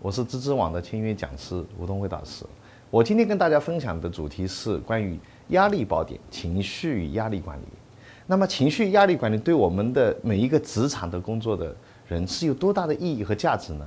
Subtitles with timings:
[0.00, 2.44] 我是知知网的签约讲师吴东辉导师。
[2.90, 7.64] 我今天跟大家分享的主题是关于压力宝典——情绪与压力管理。
[8.26, 11.74] 那么，情绪压力管理对我们的每一个职场的工作的
[12.06, 13.86] 人是有多大的意义和价值呢？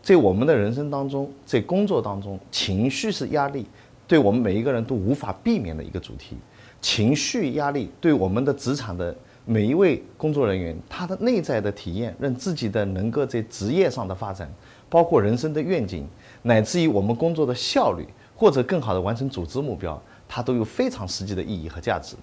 [0.00, 3.66] 在我们的人生当中，在工作当中，情绪是压力，
[4.06, 6.36] 对我们每一个人都无法避免的一个主题。
[6.80, 9.14] 情绪压力对我们的职场的。
[9.50, 14.46] 每一位工作人员，他的内在的体验，让自己的能够在职业上的发展，
[14.88, 16.06] 包括人生的愿景，
[16.42, 22.16] 乃至于我们工作的效率，或者更好的完成组织目标，它都有非常实际的意义和价值。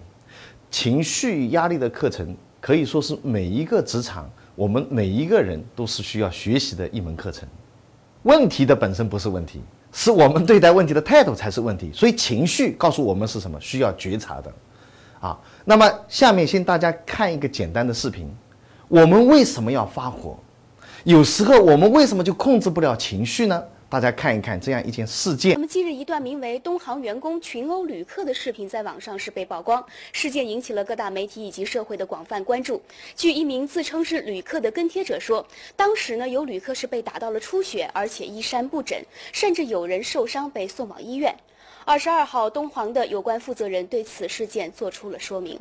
[0.72, 7.48] 情绪压力的课程可以说是每一个职场，我们每一个人都是需要学习的一门课程。
[8.24, 11.92] 问题的本身不是问题，是我们对待问题的态度才是问题。
[11.94, 13.60] 所以情绪告诉我们是什么？
[13.62, 14.52] 需要觉察的。
[15.20, 18.28] 啊，那么下面先大家看一个简单的视频。
[18.88, 20.38] 我们为什么要发火？
[21.06, 23.64] 有时候我们为什么就控制不了情绪呢？
[23.88, 25.54] 大家看一看这样一件事件。
[25.54, 32.82] 那么近日，一段名为“东航员工群殴旅客”的视频在网上是被曝光，事件引起了各大媒体以及社会的广泛关注。
[33.16, 35.46] 据一名自称是旅客的跟帖者说，
[35.76, 39.00] 当时呢有旅客是被打到了出血，而且衣衫不整，
[39.32, 41.36] 甚至有人受伤被送往医院。
[41.86, 45.60] 二十二号，东航的有关负责人对此事件做出了说明。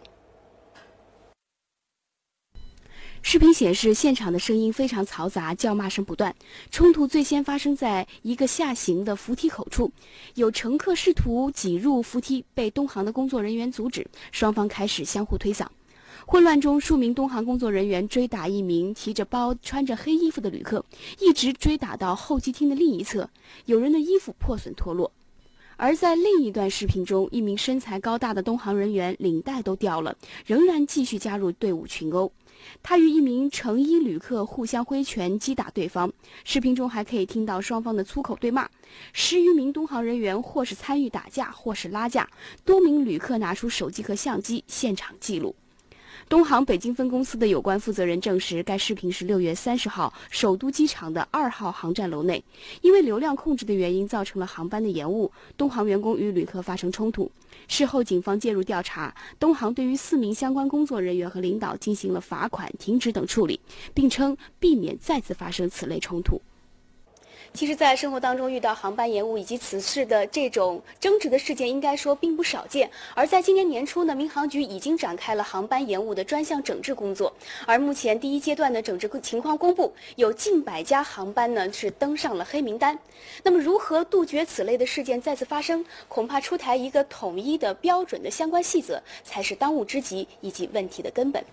[3.27, 6.36] 视频显示，现场的声音非常嘈杂，叫骂声不断。
[6.70, 9.91] 冲突最先发生在一个下行的扶梯口处，
[10.34, 15.66] 有乘客试图挤入扶梯，被东航的工作人员阻止，双方开始相互推搡。
[16.26, 20.84] 混乱中，数名东航工作人员追打一名提着包、穿着黑衣服的旅客，
[21.19, 23.31] 一直追打到候机厅的另一侧，
[23.65, 25.10] 有人的衣服破损脱落。
[25.76, 32.30] 而在另一段视频中，一名身材高大的东航人员领带都掉了，仍然继续加入队伍群殴。
[32.82, 36.10] 他与一名乘衣旅客互相挥拳击打对方。
[36.44, 38.68] 视频中还可以听到双方的粗口对骂。
[39.12, 42.28] 十余名东航人员或是参与打架，或是拉架。
[42.64, 45.54] 多名旅客拿出手机和相机现场记录。
[46.28, 52.42] 东航北京分公司的有关负责人证实，该视频是六月三十号首都机场的二号航站楼内，
[52.80, 55.30] 因为流量控制的原因，造成了航班的延误。
[55.56, 57.30] 东航员工与旅客发生冲突，
[57.68, 63.60] 事后警方介入调查，东航对于四名相关工作人员和领导进行了罚款、停职等处理，
[63.92, 66.41] 并称避免再次发生此类冲突。
[67.56, 72.91] 其实，在生活当中遇到航班延误以及此事的这种争执的事件，应该说并不少见。
[73.15, 77.32] 而在今年年初呢，民航局已经展开了航班延误的专项整治工作。
[77.65, 82.98] 而目前第一阶段的整治情况公布，有近百家航班呢是登上了黑名单。
[83.44, 85.86] 那么，如何杜绝此类的事件再次发生？
[86.09, 91.44] 恐怕出台一个统一的标准的相关细则，才是当务之急以及问题的根本。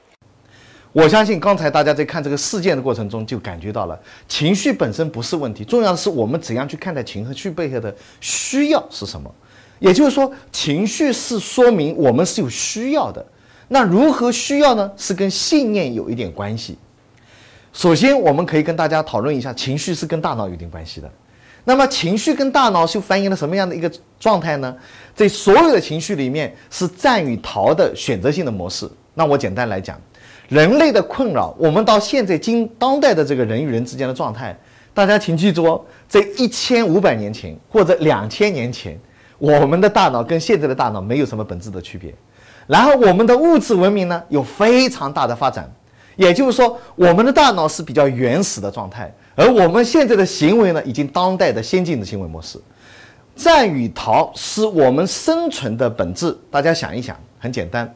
[0.93, 3.97] 我相信刚才大家在看这个事件的过程中，就感觉到了
[4.27, 9.33] 情绪本身不是问题，重要的是我们怎样去看待情绪背后的需要是什么。
[9.79, 13.25] 也就是说，情绪是说明我们是有需要的。
[13.69, 14.91] 那如何需要呢？
[14.97, 16.77] 是跟信念有一点关系。
[17.71, 21.09] 首先，我们可以跟大家讨论一下，情绪是跟大脑有点关系的。
[21.63, 24.75] 那么，情绪跟大脑是反映了什么样的一个状态呢？
[25.15, 28.89] 在所有的情绪里面，是战与逃的选择性的模式。
[29.13, 29.97] 那我简单来讲。
[30.51, 34.53] 人类的困扰，我们到现在今当代的这个人与人之间的状态，
[34.93, 38.99] 大家请记住哦，在一千五百年前或者两千年前，
[39.37, 42.13] 我们的大脑跟现在的大脑没有什么本质的区别。
[42.67, 45.71] 然后我们的物质文明呢有非常大的发展，
[46.17, 52.59] 也就是说，我们的大脑是比较原始的状态，而我们现在的行为呢，已经当代的先进的行为模式。
[53.37, 57.89] 战与逃是我们生存的本质，大家想一想，很简单。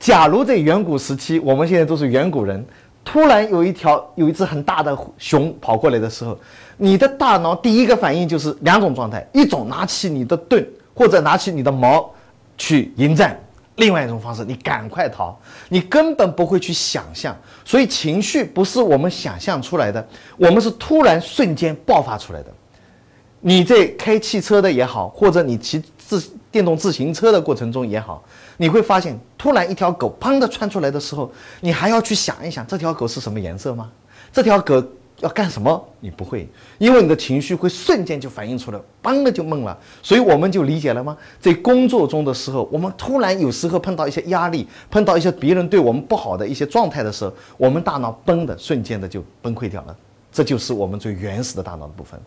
[0.00, 2.64] 假如在远古时期，我们现在都是远古人，
[3.04, 6.36] 突然有一条有一只很大的熊跑过来的时候，
[6.78, 12.10] 你的大脑第一个反应就是两种状态：一种拿起你的盾或者拿起你的矛
[12.56, 13.30] 去迎战；
[13.76, 15.38] 另外一种方式，你赶快逃，
[15.68, 17.36] 你根本不会去想象。
[17.62, 20.08] 所以情绪不是我们想象出来的，
[20.38, 22.50] 我们是突然瞬间爆发出来的。
[23.42, 28.22] 你在开汽车的也好，或者你骑自电动自行车的过程中也好。
[28.56, 31.30] 你会发现，突然一条狗砰的窜出来的时候，
[31.60, 33.90] 你还要去想一想，这条狗是什么颜色吗？
[34.32, 34.82] 这条狗
[35.20, 35.84] 要干什么？
[36.00, 36.48] 你不会，
[36.78, 39.78] 因为你的情绪会瞬间就反映出来，嘣的就懵了。
[40.02, 41.16] 所以我们就理解了吗？
[41.38, 49.96] 在工作中的时候，我们突然有时候碰到一些压力，碰到一些别人对我们不好的一些状态的时候，我们大脑嘣的瞬间的就崩溃掉了。
[50.32, 52.18] 这就是我们最原始的大脑的部分。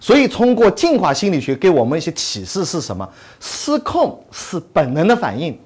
[0.00, 3.08] 所以通过进化心理学给我们一些启示是什么？
[3.38, 5.56] 失控是本能的反应，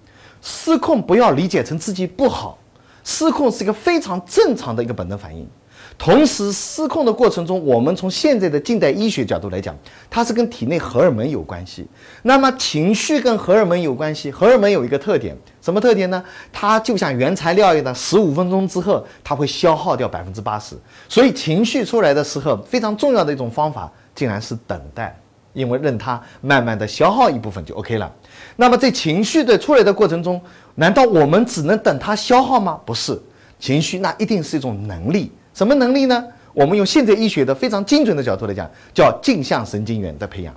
[0.43, 2.59] 失控不要理解成自己不好，
[3.05, 5.49] 失控是一个非常正常的一个本能反应。
[5.97, 9.77] 同时，失控的过程中，我们从现在的近代医学角度来讲，
[10.11, 11.87] 它是跟体内荷尔蒙有关系。
[12.23, 14.29] 那么，情绪跟荷尔蒙有关系。
[14.29, 16.21] 荷尔蒙有一个特点，什么特点呢？
[16.53, 20.75] 它就像原材料一样，十五分钟之后，它会消耗掉百分之八十。
[21.09, 25.19] 所以，情绪出来的时候，非常重要的一种方法，竟然是等待，
[25.53, 28.13] 因为任它慢慢的消耗一部分就 OK 了。
[28.57, 30.41] 那么，在情绪的出来的过程中，
[30.75, 32.81] 难道我们只能等它消耗吗？
[32.85, 33.21] 不是，
[33.59, 35.33] 情绪那一定是一种能力。
[35.53, 36.25] 什么能力呢？
[36.53, 40.55] 我们用现在医学的非常精准的角度来讲，叫镜像神经元的培养。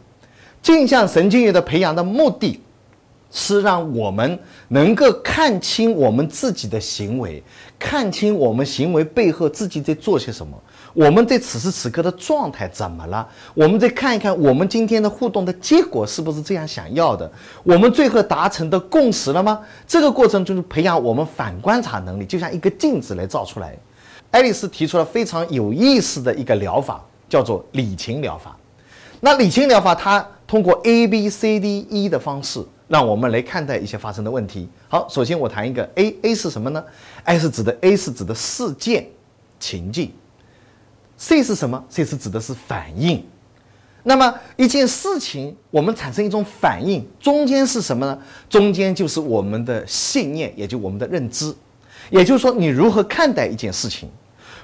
[0.62, 2.60] 镜像神经元的培养的目的，
[3.32, 4.40] 是让我们
[4.70, 7.44] 能够看清我们自己的行为，
[7.78, 10.58] 看清我们行为背后自己在做些什么，
[10.94, 13.28] 我们在此时此刻的状态怎么了？
[13.54, 17.30] 我们再看一看我们今天的互动的结果是不是这样想要的？
[17.64, 19.60] 我们最后达成的共识了吗？
[19.86, 23.78] 这个过程就是培养我们反观察能力，就像一个镜子来照出来。
[24.32, 28.58] 爱丽丝提出了非常有意思的一个疗法，叫做理情疗法。
[29.20, 34.68] 那理情疗法，它通过 A B C D E 的方式，让我们来看待一些发生的问题。
[34.88, 36.84] 好，首先我谈一个 A，A 是什么呢
[37.26, 39.08] ？A 是指的 A 是指的事件
[39.60, 40.12] 情境。
[41.18, 43.26] C 是什么？C 是指的是反应。
[44.04, 48.18] 那么一件事情，我们产生一种反应，中间是什么呢？
[48.48, 51.54] 中间就是我们的信念，也就我们的认知。
[52.10, 54.08] 也就是说，你如何看待一件事情？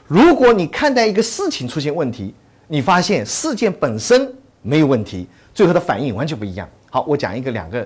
[0.07, 2.33] 如果你看待一个事情出现问题，
[2.67, 6.69] 你发现事件本身没有问题，最后的反应完全不一样。
[6.89, 7.85] 好，我讲一个两个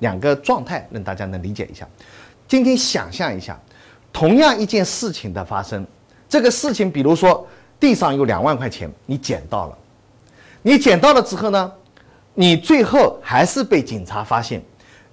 [0.00, 1.88] 两个状态，让大家能理解一下。
[2.48, 3.58] 今天想象一下，
[4.12, 5.86] 同样一件事情的发生，
[6.28, 7.46] 这个事情，比如说
[7.78, 9.78] 地上有两万块钱，你捡到了，
[10.62, 11.72] 你捡到了之后呢，
[12.34, 14.62] 你最后还是被警察发现，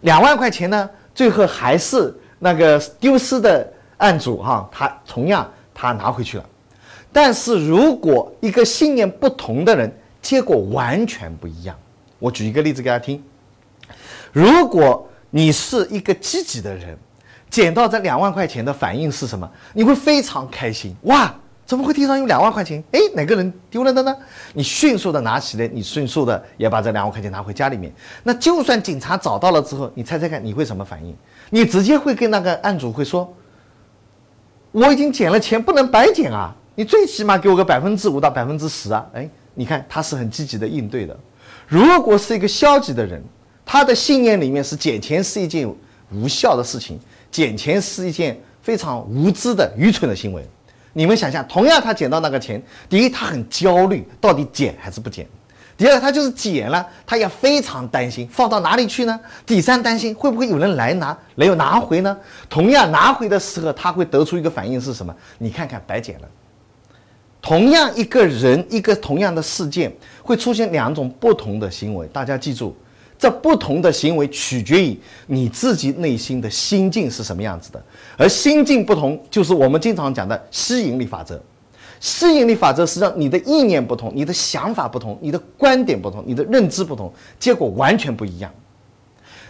[0.01, 2.13] 两万块钱呢，最后还是。
[2.44, 6.45] 那个丢失的案主哈，他同样他拿回去了，
[7.13, 11.78] 但是如果一个信念不同的人，结果完全不一样。
[12.18, 13.24] 我举一个例子给大家听：
[14.31, 16.98] 如果你是一个积极的人，
[17.50, 19.50] 捡到这两万块钱的反应是什么？
[19.74, 21.33] 你会非常开心，哇！
[21.63, 22.83] 怎么会地上有两万块钱？
[22.92, 24.13] 哎，哪个人丢了的呢？
[24.54, 27.89] 你迅速的拿起来，你迅速的也把这两万块钱拿回家里面。
[28.24, 31.16] 那就算警察找到了之后，你猜猜看，你会什么反应？
[31.50, 33.33] 你直接会跟那个案主会说
[34.74, 36.54] ：“我已经捡了钱，不能白捡啊！
[36.75, 41.18] 你最起码给我个百分之五到百分之十啊！”哎，你看他是很积极的应对的。
[41.68, 43.24] 如果是一个消极的人，
[43.71, 45.65] 他的信念里面是捡钱是一件
[46.12, 47.00] 无效的事情，
[47.31, 50.45] 捡钱是一件非常无知的愚蠢的行为。
[50.91, 55.25] 你们想象，同样他捡到那个钱，第一他很焦虑，到底捡还是不捡？
[55.77, 59.18] 第二他就是捡了，他也非常担心，放到哪里去呢？
[59.45, 62.18] 第三担心会不会有人来拿，没有拿回呢？
[62.50, 65.15] 同样拿回的时候，他会得出一个反应是什么？
[65.38, 66.27] 你看看白捡了。
[67.41, 69.89] 同样一个人，一个同样的事件，
[70.21, 72.75] 会出现两种不同的行为，大家记住。
[73.21, 77.80] 这不同的行为取决于你自己内心的心境是什么样子的，
[78.18, 81.40] 而心境不同，就是我们经常讲的吸引力法则。
[81.99, 88.51] 吸引力法则是让你的意念不同，你的想法不同，你的观点不同，你的认知不同，结果完全不一样。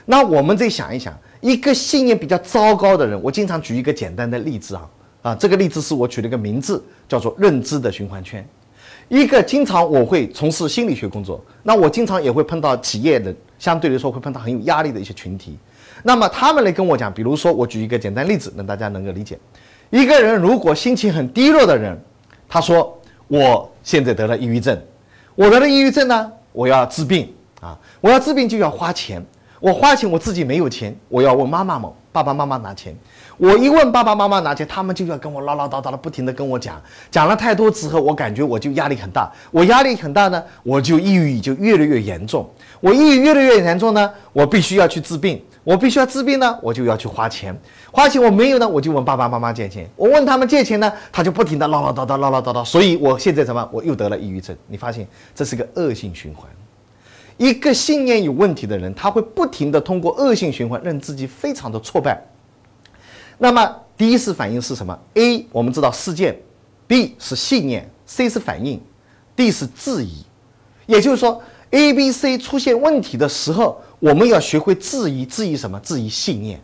[0.03, 4.89] 那我们再想一想，一个信念比较糟糕的人，我经常举一个简单的例子啊
[5.21, 8.45] 啊，这个例子是我取了一个名字，叫做认知的循环圈。
[9.07, 15.55] 一个经常我会从事心理学工作，那我经常也会碰到企业的，相对来说会碰到很有压力的一些群体。
[16.01, 19.37] 那么他们来跟我讲，比如说我举一个简单例子，让大家能够理解。
[19.91, 21.95] 一个人如果心情很低落的人，
[22.49, 24.75] 他说我现在得了抑郁症，
[25.35, 29.23] 我得了抑郁症呢，我要治病啊，我要治病就要花钱，
[29.59, 32.95] 我花钱我自己没有钱，我要问妈妈们、爸爸妈妈拿钱。
[33.37, 39.31] 我一问爸爸妈妈拿钱，他们就要跟我唠唠叨叨的，不停的跟我讲，讲了太多之后，我感觉我就压力很大。
[39.51, 42.47] 我压力很大呢，我就抑郁就越来越严重。
[42.81, 45.41] 我抑郁越来越严重呢，我必须要去治病。
[45.63, 47.55] 我必须要治病呢，我就要去花钱。
[47.91, 49.87] 花钱我没有呢，我就问爸爸妈妈借钱。
[49.95, 52.65] 我问他们借钱呢，他就不停的唠唠叨叨，唠唠叨叨。
[52.65, 54.57] 所以我现在怎么，我又得了抑郁症。
[54.65, 56.49] 你发现这是个恶性循环。
[57.37, 62.19] 一个信念有问题的人，他会不停的通过恶性循环，让自己非常的挫败。
[63.37, 66.35] 那么第一次反应是什么？A 我们知道事件
[66.87, 68.81] ，B 是信念，C 是反应
[69.35, 70.25] ，D 是质疑。
[70.87, 75.79] 也就是说，A、B、C 出现问题的时候，我们要学会质疑，质疑什么？
[75.79, 76.61] 质疑信念。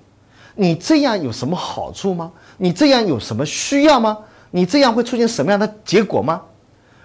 [0.55, 2.31] 你这样有什么好处吗？
[2.57, 4.17] 你这样有什么需要吗？
[4.51, 6.41] 你这样会出现什么样的结果吗？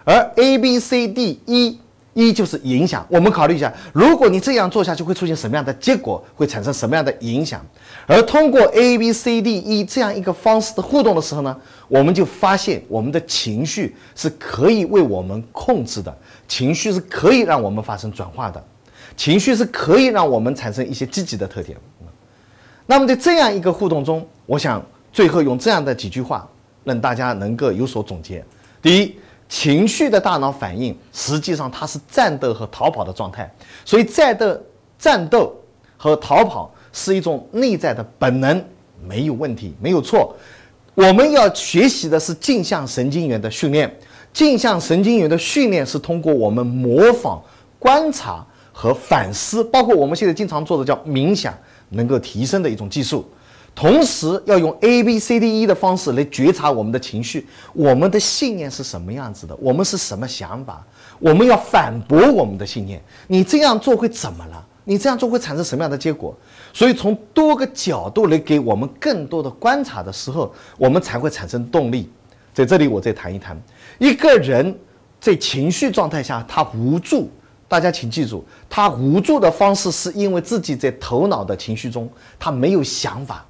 [0.04, 1.78] 而 A、B、C、D、E。
[2.14, 6.22] 一就是影响，我们考虑一下，如果你这样做下去，会出现什么样的结果？
[6.34, 7.64] 会产生什么样的影响？
[8.06, 11.56] 而通过 A、B、C、D、E 这样一个方式的互动的时候呢，
[11.88, 16.14] 我们就发现我们的情绪是可以为我们控制的，
[16.46, 18.62] 情绪是可以让我们发生转化的，
[19.16, 21.78] 情绪是可以让我们产生一些积极的特点。
[22.84, 26.46] 那么在这样一个互动中，我想最后用这样的几句话，
[26.84, 28.44] 让大家能够有所总结。
[28.82, 29.16] 第一。
[29.52, 33.52] 情绪的大脑反应，实际上它是战斗和逃跑的状态，
[33.84, 34.58] 所以战斗、
[34.98, 35.54] 战斗
[35.98, 38.64] 和逃跑是一种内在的本能，
[39.06, 40.34] 没有问题，没有错。
[40.94, 43.94] 我们要学习的是镜像神经元的训练，
[44.32, 47.38] 镜像神经元的训练是通过我们模仿、
[47.78, 48.42] 观察
[48.72, 51.54] 和反思，包括我们现在经常做的叫冥想，
[51.90, 53.30] 能够提升的一种技术。
[53.74, 59.56] 同时要用 A B C D E 的方式来觉察我们的情绪，我们的信念是什么样子的？
[59.56, 60.84] 我们是什么想法？
[61.18, 63.02] 我们要反驳我们的信念。
[63.26, 64.64] 你这样做会怎么了？
[64.84, 66.36] 你这样做会产生什么样的结果？
[66.72, 72.10] 所以从多个角度来给我们更多的观察的时候，我们才会产生动力。
[72.52, 73.60] 在这里，我再谈一谈，
[73.98, 74.78] 一个人
[75.20, 77.30] 在情绪状态下他无助，
[77.68, 82.06] 大家请记住，他无助的方式是因为自己在头脑的情绪中
[82.38, 83.46] 他没有想法。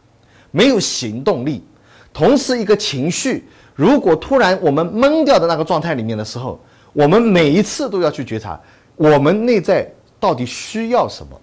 [0.53, 1.65] 没有行动力，
[2.13, 3.45] 同时一个情绪，
[3.75, 6.61] 如果突然我们懵掉的那个状态里面的时候，
[6.93, 8.61] 我们每一次都要去觉察
[8.95, 9.91] 我们内在
[10.21, 11.41] 到底需要什么。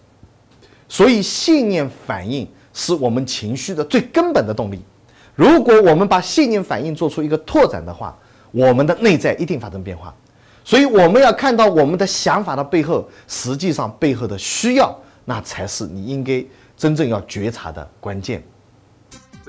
[0.87, 4.79] 所以信念反应是我们情绪的最根本的动力。
[5.35, 8.17] 如果我们把信念反应做出一个拓展的话，
[8.51, 10.13] 我们的内在一定发生变化。
[10.63, 16.43] 所以我们要看到我们的想法的背后，实际上背后的需要，那才是你应该
[16.77, 18.43] 真正要觉察的关键。